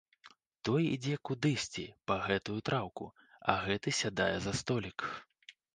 Той 0.69 0.87
ідзе 0.95 1.15
кудысьці 1.29 1.85
па 2.09 2.15
гэтую 2.27 2.59
траўку, 2.71 3.13
а 3.53 3.57
гэты 3.69 3.89
сядае 4.03 4.33
за 4.49 4.61
столік. 4.63 4.99